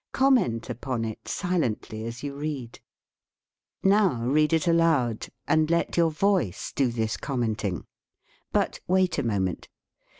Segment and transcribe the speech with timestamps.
[0.13, 2.79] Comment upon it si lently as you read.
[3.83, 7.85] Now read it aloud and let your voice do this commenting.
[8.51, 9.67] But wait a moment.